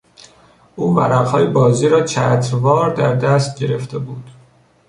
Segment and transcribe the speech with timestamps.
[0.75, 4.29] او ورقهای بازی را چتروار در دست گرفته بود.